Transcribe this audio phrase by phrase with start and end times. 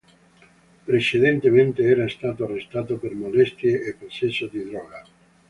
[0.87, 5.03] Precedentemente era stato arrestato per molestie e possesso di droga.